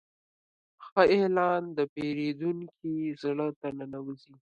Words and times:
ښه 0.85 1.01
اعلان 1.15 1.63
د 1.77 1.79
پیرودونکي 1.93 2.93
زړه 3.21 3.47
ته 3.59 3.67
ننوځي. 3.77 4.35